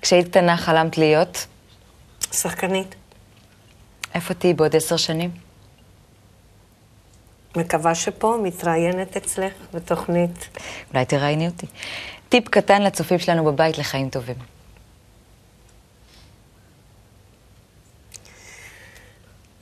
[0.02, 1.46] כשהיית קטנה חלמת להיות?
[2.32, 2.96] שחקנית.
[4.16, 5.32] איפה תהיי בעוד עשר שנים?
[7.56, 10.50] מקווה שפה, מתראיינת אצלך בתוכנית.
[10.94, 11.66] אולי תראייני אותי.
[12.30, 14.55] טיפ קטן לצופים שלנו בבית לחיים טובים.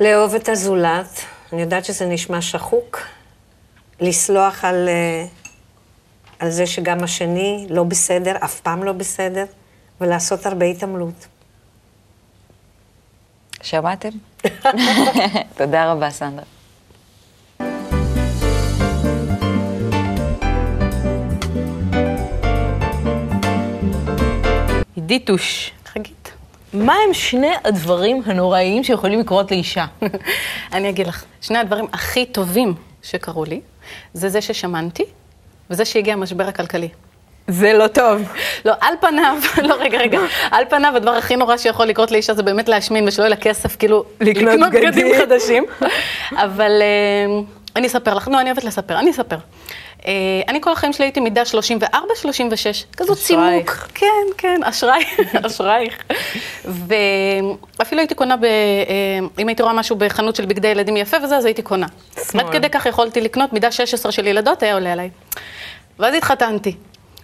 [0.04, 1.20] לאהוב את הזולת,
[1.54, 3.00] אני יודעת שזה נשמע שחוק,
[4.00, 5.26] לסלוח על, אה,
[6.40, 9.46] על זה שגם השני לא בסדר, אף פעם לא בסדר,
[10.02, 11.28] ולעשות הרבה התעמלות.
[13.62, 14.10] שמעתם?
[15.58, 16.46] תודה רבה, סנדרה.
[24.96, 25.83] עידיתוש, חגית,
[26.74, 29.86] מה הם שני הדברים הנוראיים שיכולים לקרות לאישה?
[30.74, 33.62] אני אגיד לך, שני הדברים הכי טובים שקרו לי,
[34.14, 35.04] זה זה ששמנתי,
[35.70, 36.90] וזה שהגיע המשבר הכלכלי.
[37.48, 38.22] זה לא טוב.
[38.66, 40.20] לא, על פניו, לא, רגע, רגע,
[40.52, 43.76] על פניו הדבר הכי נורא שיכול לקרות לאישה זה באמת להשמין ושלא יהיה לה כסף,
[43.76, 45.08] כאילו, לקנות בגדים.
[45.20, 45.66] חדשים.
[46.32, 47.42] אבל אה,
[47.76, 49.38] אני אספר לך, נו, אני אוהבת לספר, אני אספר.
[50.08, 50.14] אה,
[50.48, 53.70] אני כל החיים שלי הייתי מידה 34, 36, כזאת אשרייך.
[53.70, 53.92] צימוק.
[53.94, 55.98] כן, כן, אשרייך, אשרייך.
[56.66, 58.50] ואפילו הייתי קונה, ב, אה,
[59.40, 61.88] אם הייתי רואה משהו בחנות של בגדי ילדים יפה וזה, אז הייתי קונה.
[62.40, 65.10] עד כדי כך יכולתי לקנות, מידה 16 של ילדות היה עולה עליי.
[66.00, 66.76] ואז התחתנתי.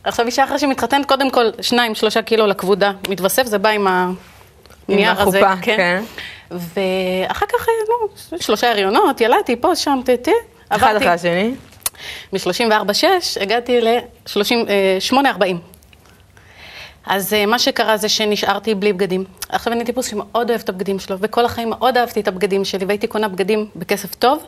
[0.03, 5.21] עכשיו, אישה אחרי שמתחתנת, קודם כל, שניים, שלושה קילו לכבודה מתווסף, זה בא עם הנייר
[5.21, 5.39] הזה.
[5.39, 6.03] החופה, כן.
[6.51, 10.29] ואחר כך, נו, שלושה הריונות, ילדתי פה, שם, ת, ת.
[10.69, 11.51] אחד אחרי השני.
[12.33, 13.03] מ-34.6
[13.41, 15.55] הגעתי ל-8.40.
[17.05, 19.23] אז אה, מה שקרה זה שנשארתי בלי בגדים.
[19.49, 22.85] עכשיו אני טיפוס שמאוד אוהב את הבגדים שלו, וכל החיים מאוד אהבתי את הבגדים שלי,
[22.85, 24.45] והייתי קונה בגדים בכסף טוב,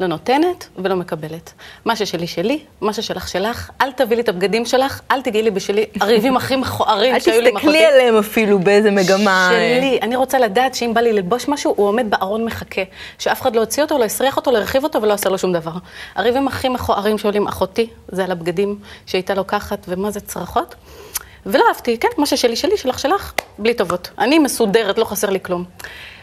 [0.00, 1.52] לא נותנת ולא מקבלת.
[1.84, 5.50] מה ששלי שלי, מה ששלך שלך, אל תביאי לי את הבגדים שלך, אל תגיעי לי
[5.50, 7.72] בשלי, הריבים הכי מכוערים אל שהיו לי עם אחותי.
[7.72, 9.50] תסתכלי עליהם אפילו באיזה מגמה...
[9.52, 12.82] שלי, אני רוצה לדעת שאם בא לי ללבוש משהו, הוא עומד בארון מחכה.
[13.18, 15.52] שאף אחד לא הוציא אותו, לא הסריח אותו, לא הרחיב אותו ולא עשה לו שום
[15.52, 15.72] דבר.
[16.14, 20.74] הריבים הכי מכוערים שעולים עם אחותי, זה על הבגדים שהייתה לוקחת, ומה זה צרחות.
[21.46, 24.10] ולא אהבתי, כן, מה ששלי שלי, שלך שלך, בלי טובות.
[24.18, 25.64] אני מסודרת, לא חסר לי כלום.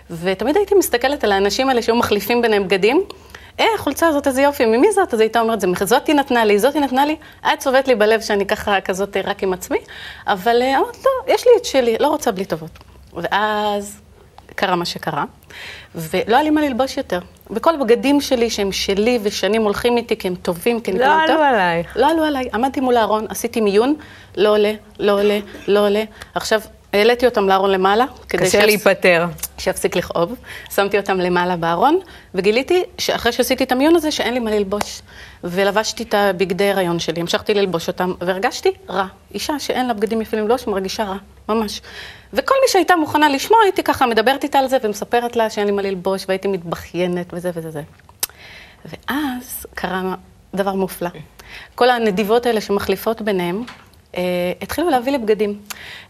[0.10, 3.04] ותמיד הייתי מסתכלת על האנשים האלה שהיו מחליפים ביניהם בגדים.
[3.60, 5.14] אה, החולצה הזאת, איזה יופי, ממי זאת?
[5.14, 7.16] אז הייתה אומרת, זה זאתי נתנה לי, זאתי נתנה לי.
[7.44, 9.78] היה צובט לי בלב שאני ככה כזאת אה, רק עם עצמי,
[10.28, 12.80] אבל אה, אמרת, לא, יש לי את שלי, לא רוצה בלי טובות.
[13.14, 14.02] ואז
[14.56, 15.24] קרה מה שקרה,
[15.96, 17.20] ולא היה לי מה ללבוש יותר.
[17.50, 21.28] וכל הבגדים שלי, שהם שלי ושנים הולכים איתי, כי הם טובים, כי אני לא עלו
[21.28, 21.98] טוב, עלייך.
[21.98, 22.50] לא עלו עליי.
[22.54, 23.96] עמדתי מול הארון, עשיתי מיון,
[24.38, 26.04] לא עולה, לא עולה, לא עולה.
[26.36, 26.62] עכשיו,
[26.94, 29.26] העליתי אותם לארון למעלה, קשה להיפטר.
[29.62, 30.36] שיפסיק לכאוב.
[30.76, 32.00] שמתי אותם למעלה בארון,
[32.36, 35.02] וגיליתי שאחרי שעשיתי את המיון הזה, שאין לי מה ללבוש.
[35.44, 39.06] ולבשתי את הבגדי הריון שלי, המשכתי ללבוש אותם, והרגשתי רע.
[39.34, 41.18] אישה שאין לה בגדים יפים ללבוש, מרגישה רע,
[41.50, 41.82] ממש.
[42.34, 45.72] וכל מי שהייתה מוכנה לשמוע, הייתי ככה מדברת איתה על זה, ומספרת לה שאין לי
[45.72, 47.82] מה ללבוש, והייתי מתבכיינת וזה וזה זה.
[48.86, 50.16] ואז קרה
[50.56, 51.10] דבר מופלא.
[51.76, 53.64] כל הנדיבות האלה שמחליפות ביניהם,
[54.62, 55.60] התחילו להביא לי בגדים.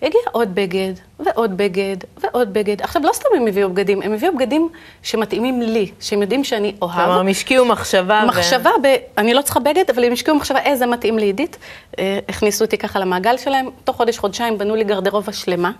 [0.01, 2.81] הגיע עוד בגד, ועוד בגד, ועוד בגד.
[2.81, 4.69] עכשיו, לא סתם הם הביאו בגדים, הם הביאו בגדים
[5.03, 6.95] שמתאימים לי, שהם יודעים שאני אוהב.
[6.95, 8.21] כלומר, הם השקיעו מחשבה.
[8.23, 8.95] ו- מחשבה, ב...
[9.17, 11.57] אני לא צריכה בגד, אבל הם השקיעו מחשבה איזה מתאים לעידית.
[11.99, 15.71] אה, הכניסו אותי ככה למעגל שלהם, תוך חודש, חודשיים בנו לי גרדרובה שלמה.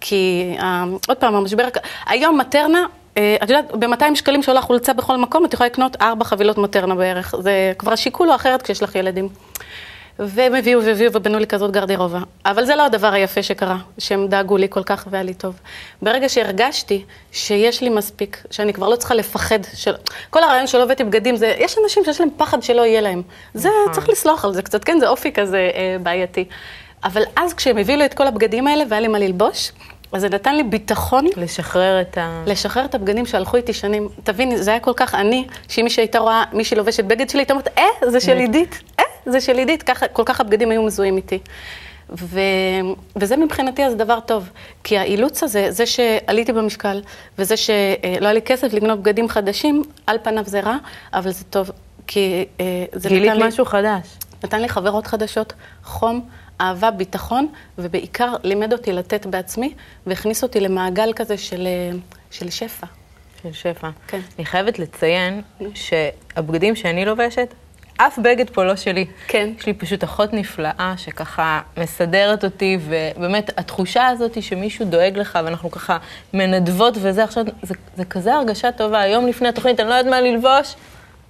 [0.00, 1.68] כי, אה, עוד פעם, המשבר,
[2.06, 6.24] היום מטרנה, אה, את יודעת, ב-200 שקלים שעולה חולצה בכל מקום, את יכולה לקנות ארבע
[6.24, 7.34] חבילות מטרנה בערך.
[7.40, 9.28] זה כבר השיקול הוא אחרת כשיש לך ילדים.
[10.18, 12.18] והם הביאו והביאו ובנו לי כזאת גרדרובה.
[12.46, 15.60] אבל זה לא הדבר היפה שקרה, שהם דאגו לי כל כך והיה לי טוב.
[16.02, 19.94] ברגע שהרגשתי שיש לי מספיק, שאני כבר לא צריכה לפחד, של...
[20.30, 23.22] כל הרעיון שלא הבאתי בגדים זה, יש אנשים שיש להם פחד שלא יהיה להם.
[23.54, 26.44] זה, צריך לסלוח על זה קצת, כן, זה אופי כזה אה, בעייתי.
[27.04, 29.72] אבל אז כשהם הביאו לי את כל הבגדים האלה והיה לי מה ללבוש,
[30.12, 32.42] אז זה נתן לי ביטחון לשחרר את ה...
[32.46, 34.08] לשחרר את הבגדים שהלכו איתי שנים.
[34.24, 37.52] תביני, זה היה כל כך עני, שאם מישהי הייתה רואה מישהי לובשת בגד שלי, הייתה
[37.52, 41.16] אומרת, אה, זה של עידית, אה, זה של עידית, ככה, כל כך הבגדים היו מזוהים
[41.16, 41.38] איתי.
[42.10, 42.40] ו...
[43.16, 44.50] וזה מבחינתי אז דבר טוב,
[44.84, 47.02] כי האילוץ הזה, זה שעליתי במשקל,
[47.38, 47.74] וזה שלא
[48.20, 50.76] היה לי כסף לקנות בגדים חדשים, על פניו זה רע,
[51.12, 51.70] אבל זה טוב,
[52.06, 53.48] כי אה, זה גילית נתן לי...
[53.48, 54.06] משהו חדש.
[54.44, 55.52] נתן לי חברות חדשות,
[55.84, 56.28] חום,
[56.60, 59.74] אהבה, ביטחון, ובעיקר לימד אותי לתת בעצמי,
[60.06, 61.98] והכניס אותי למעגל כזה של, אה,
[62.30, 62.86] של שפע.
[63.42, 63.90] של שפע.
[64.06, 64.20] כן.
[64.38, 65.42] אני חייבת לציין
[65.74, 67.54] שהבגדים שאני לובשת,
[68.00, 69.06] אף בגד פה לא שלי.
[69.28, 69.48] כן.
[69.58, 75.38] יש לי פשוט אחות נפלאה שככה מסדרת אותי, ובאמת התחושה הזאת היא שמישהו דואג לך,
[75.44, 75.98] ואנחנו ככה
[76.34, 79.00] מנדבות וזה, עכשיו, זה, זה כזה הרגשה טובה.
[79.00, 80.74] היום לפני התוכנית, אני לא יודעת מה ללבוש,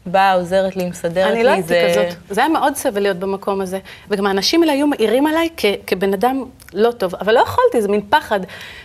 [0.06, 1.32] באה, עוזרת לי, מסדרת לי.
[1.32, 1.88] אני לא הייתי זה...
[1.90, 2.20] כזאת.
[2.30, 3.78] זה היה מאוד סבל להיות במקום הזה.
[4.10, 7.88] וגם האנשים האלה היו מעירים עליי כ- כבן אדם לא טוב, אבל לא יכולתי, זה
[7.88, 8.40] מין פחד.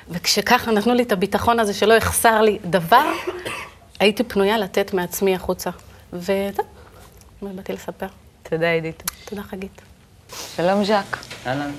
[0.10, 3.06] וכשככה נתנו לי את הביטחון הזה שלא יחסר לי דבר,
[4.00, 5.70] הייתי פנויה לתת מעצמי החוצה.
[6.14, 6.73] וזהו,
[7.44, 8.06] מה באתי לספר.
[8.44, 9.04] תודה, עידית.
[9.26, 9.82] תודה, חגית.
[10.56, 11.18] שלום ז'אק.
[11.48, 11.72] אהלן.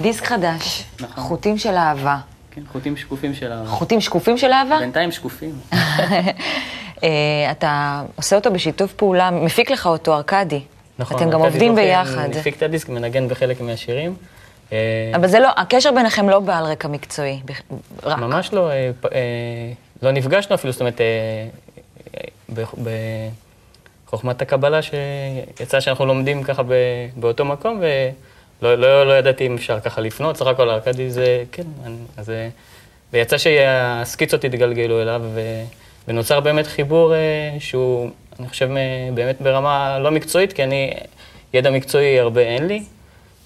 [0.00, 1.24] דיסק חדש, נכון.
[1.24, 2.18] חוטים של אהבה.
[2.50, 3.62] כן, חוטים שקופים של ה...
[3.66, 4.78] חוטים שקופים של אהבה?
[4.78, 5.58] בינתיים שקופים.
[5.72, 7.08] אה,
[7.50, 10.60] אתה עושה אותו בשיתוף פעולה, מפיק לך אותו ארכדי.
[10.98, 11.16] נכון.
[11.16, 12.28] אתם גם עובדים ביחד.
[12.28, 14.14] מפיק את הדיסק, מנגן בחלק מהשירים.
[14.72, 14.78] אה,
[15.14, 17.40] אבל זה לא, הקשר ביניכם לא בא על רקע מקצועי.
[18.02, 18.18] רק.
[18.18, 18.90] ממש לא, אה,
[20.02, 21.00] לא נפגשנו אפילו, זאת אומרת,
[24.08, 26.72] בחוכמת הקבלה שיצא שאנחנו לומדים ככה ב-
[27.16, 27.80] באותו מקום,
[28.62, 32.30] ולא לא, לא ידעתי אם אפשר ככה לפנות, סך הכל ארכדי זה, כן, אני- אז...
[32.30, 32.48] אה,
[33.12, 35.62] ויצא שהסקיצות התגלגלו אליו, ו-
[36.08, 37.18] ונוצר באמת חיבור אה,
[37.58, 40.90] שהוא, אני חושב, אה, באמת ברמה לא מקצועית, כי אני,
[41.54, 42.82] ידע מקצועי הרבה אין לי,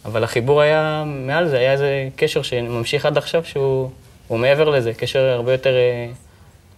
[0.04, 3.90] אבל החיבור היה מעל זה, היה איזה קשר שממשיך עד עכשיו שהוא
[4.28, 5.74] הוא מעבר לזה, קשר הרבה יותר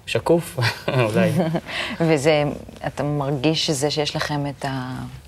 [0.06, 1.30] שקוף, אולי.
[2.00, 2.44] וזה,
[2.86, 4.64] אתה מרגיש שזה שיש לכם את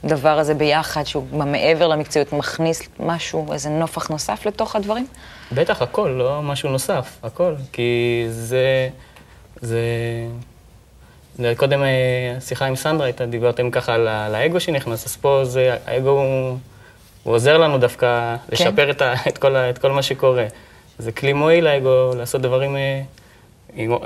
[0.04, 5.06] הדבר הזה ביחד, שהוא מעבר למקצועיות, מכניס משהו, איזה נופח נוסף לתוך הדברים?
[5.52, 7.54] בטח, הכל, לא משהו נוסף, הכל.
[7.72, 8.88] כי זה...
[9.60, 9.80] זה...
[11.38, 15.40] זה קודם אה, השיחה עם סנדרה הייתה, דיברתם ככה על, על האגו שנכנס, אז פה
[15.44, 16.58] זה, האגו הוא,
[17.22, 18.52] הוא עוזר לנו דווקא כן.
[18.52, 20.46] לשפר את, ה, את, כל ה, את כל מה שקורה.
[20.98, 23.02] זה כלי מועיל האגו לעשות דברים אה,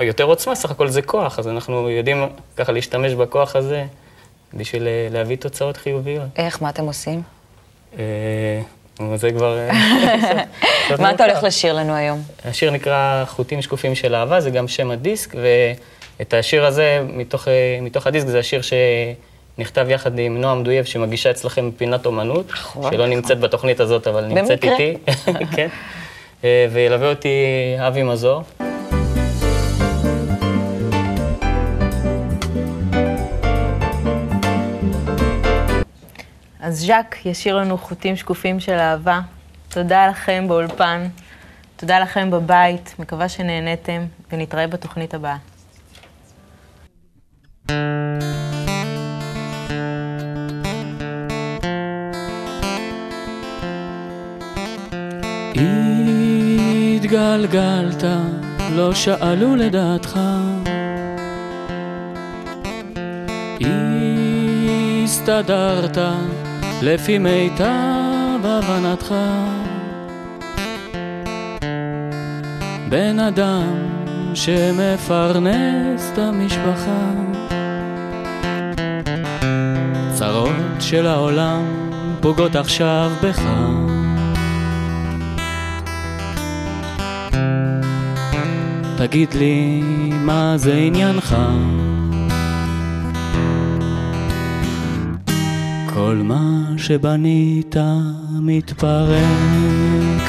[0.01, 3.85] יותר עוצמה, סך הכל זה כוח, אז אנחנו יודעים ככה להשתמש בכוח הזה
[4.53, 6.25] בשביל אה, להביא תוצאות חיוביות.
[6.35, 7.21] איך, מה אתם עושים?
[7.99, 8.61] אה,
[9.15, 9.57] זה כבר...
[9.57, 9.71] אה,
[10.99, 11.25] מה אתה.
[11.25, 12.21] הולך לשיר לנו היום?
[12.45, 17.79] השיר נקרא חוטים שקופים של אהבה, זה גם שם הדיסק, ואת השיר הזה, מתוך, אה,
[17.81, 23.07] מתוך הדיסק, זה השיר שנכתב יחד עם נועם דויב, שמגישה אצלכם פינת אומנות, נכון, שלא
[23.07, 24.63] נמצאת בתוכנית הזאת, אבל נמצאת.
[24.63, 24.97] איתי.
[25.55, 25.67] כן.
[26.71, 27.29] וילווה אותי
[27.79, 28.43] אבי מזור.
[36.71, 39.19] אז ז'אק ישיר לנו חוטים שקופים של אהבה.
[39.69, 41.07] תודה לכם באולפן,
[41.75, 45.37] תודה לכם בבית, מקווה שנהניתם, ונתראה בתוכנית הבאה.
[56.95, 58.03] התגלגלת,
[58.71, 60.19] לא שאלו לדעתך.
[65.03, 65.97] הסתדרת
[66.81, 69.15] לפי מיטב הבנתך.
[72.89, 73.67] בן אדם
[74.33, 77.11] שמפרנס את המשפחה.
[80.13, 81.63] צרות של העולם
[82.21, 83.41] פוגעות עכשיו בך.
[88.97, 91.35] תגיד לי, מה זה עניינך?
[95.93, 97.75] כל מה שבנית
[98.39, 100.21] מתפרק.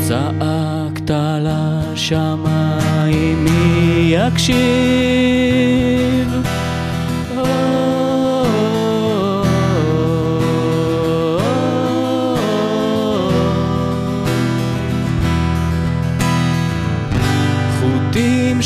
[0.00, 1.10] צעקת
[1.40, 5.36] לשמיים, מי יקשיב?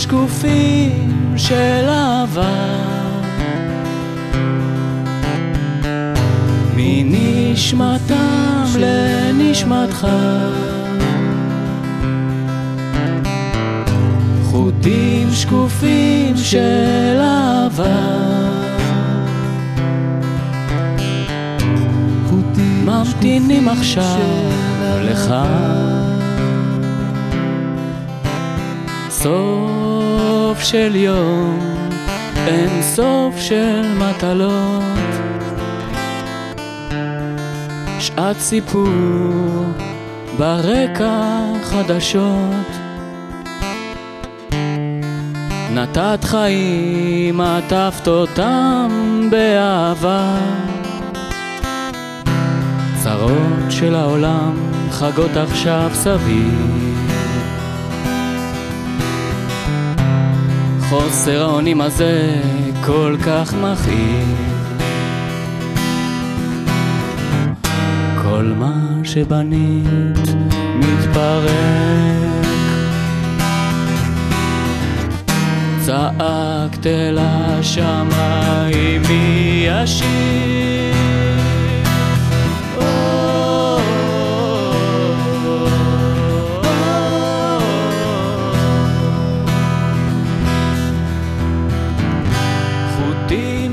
[0.01, 2.70] שקופים של אהבה
[7.73, 10.09] מנשמתם לנשמתך.
[14.45, 18.31] חוטים שקופים של אהבה.
[22.85, 24.21] ממתינים עכשיו
[25.03, 25.35] לך.
[29.11, 31.59] סוף של יום,
[32.47, 35.10] אין סוף של מטלות.
[38.01, 39.65] שעת סיפור,
[40.39, 42.67] ברקע חדשות.
[45.75, 48.91] נתת חיים, עטפת אותם
[49.31, 50.37] באהבה.
[53.03, 54.57] צרות של העולם
[54.91, 56.97] חגות עכשיו סביב.
[60.89, 62.43] חוסר האונים הזה
[62.87, 64.50] כל כך מכאיב.
[68.40, 70.29] כל מה שבנית
[70.76, 71.50] מתפרק.
[75.81, 80.50] צעקת אל השמיים מי ישיב?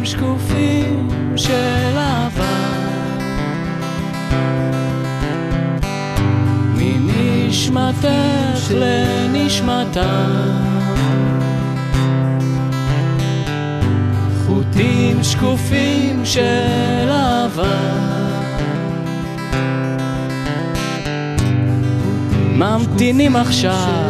[0.08, 1.87] שקופים של
[7.78, 10.26] מנשמתך לנשמתה
[14.48, 17.78] חוטים שקופים של אהבה.
[22.56, 24.04] ממתינים עכשיו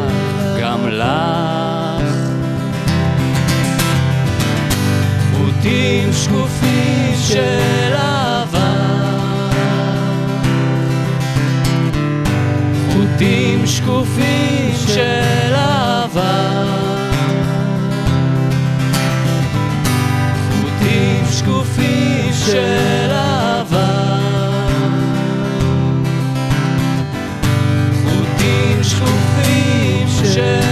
[0.62, 2.17] גם לך.
[5.38, 8.06] חוטים שקופים של אהבה
[13.17, 16.63] בתים שקופים של אהבה.
[20.63, 24.17] בתים שקופים של אהבה.
[28.06, 30.66] בתים שקופים של...